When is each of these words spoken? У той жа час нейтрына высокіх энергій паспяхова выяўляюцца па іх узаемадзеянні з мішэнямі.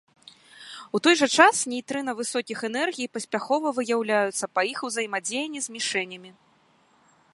У 0.99 1.01
той 1.07 1.15
жа 1.19 1.27
час 1.41 1.55
нейтрына 1.73 2.11
высокіх 2.21 2.59
энергій 2.69 3.11
паспяхова 3.17 3.67
выяўляюцца 3.81 4.45
па 4.57 4.61
іх 4.71 4.79
узаемадзеянні 4.89 5.59
з 5.67 5.77
мішэнямі. 5.77 6.31